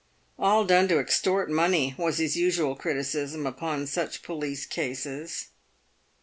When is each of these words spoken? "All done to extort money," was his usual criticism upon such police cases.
"All 0.49 0.65
done 0.65 0.87
to 0.87 0.97
extort 0.97 1.47
money," 1.51 1.93
was 1.95 2.17
his 2.17 2.35
usual 2.35 2.75
criticism 2.75 3.45
upon 3.45 3.85
such 3.85 4.23
police 4.23 4.65
cases. 4.65 5.49